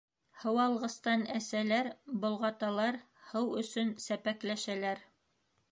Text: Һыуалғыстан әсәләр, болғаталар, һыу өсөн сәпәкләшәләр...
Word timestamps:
Һыуалғыстан 0.43 1.25
әсәләр, 1.39 1.89
болғаталар, 2.25 2.99
һыу 3.29 3.55
өсөн 3.65 3.95
сәпәкләшәләр... 4.09 5.07